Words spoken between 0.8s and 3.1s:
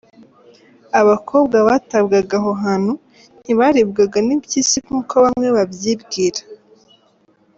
Abakobwa batabwaga aho hantu